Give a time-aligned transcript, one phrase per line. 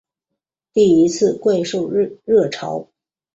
[0.73, 1.87] 第一次怪兽
[2.25, 2.87] 热潮